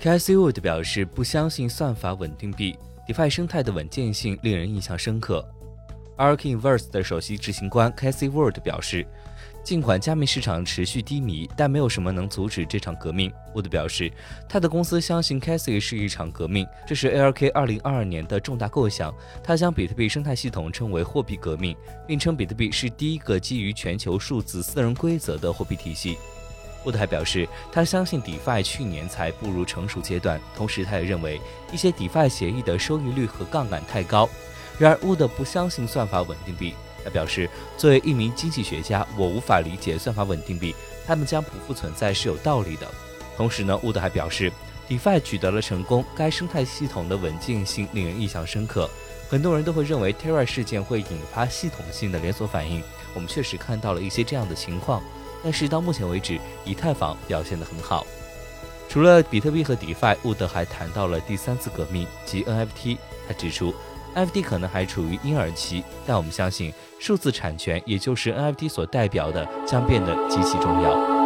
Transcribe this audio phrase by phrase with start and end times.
[0.00, 2.78] Casey Wood 表示不相信算法稳定币
[3.08, 5.44] ，DeFi 生态的稳健性令人印象深刻。
[6.16, 9.06] Ark Inverse 的首席执行官 Casey Wood 表示。
[9.64, 13.30] 尽管加密市场持续低迷，但没有什么能阻止这场革命。
[13.54, 14.10] Wood 表示，
[14.48, 19.14] 他的公司相信 Cassie 是一场革命，这是 ARK 2022年的重大构想。
[19.44, 21.76] 他将比特币生态系统称为货币革命，
[22.06, 26.16] 并称比特币是第一个基于全球数字私人规则的货币体系。
[26.88, 31.38] Wood 还表示，他相信 DeFi 去年才步入成熟阶段，同时他也认为
[31.70, 34.26] 一些 DeFi 协议的收益率和杠杆太高。
[34.78, 36.74] 然而，Wood 不相信算法稳定币。
[37.04, 40.74] 他表示，作为一名经济学家，我无法理解算法稳定币，
[41.06, 42.88] 他们将不复存在是有道理的。
[43.36, 44.50] 同时呢，乌德还表示
[44.88, 48.88] ，DeFi 取得了成功，该生态系统的稳健性令人印象深刻。
[49.28, 52.82] 很多人都会认为 Terra 事件会引发系统性的连锁反应，
[53.14, 55.02] 我们确实看到了一些这样的情况。
[55.42, 58.06] 但是到目前为止，以太坊表现得很好。
[58.88, 62.98] 除了比特币和 DeFi，乌德还谈到了第三次革命即 NFT。
[63.26, 63.74] 他指出。
[64.16, 71.17] NFT 可能还处于婴儿期，但我们相信数字产权，也就是 NFT 所代表的，将变得极其重要。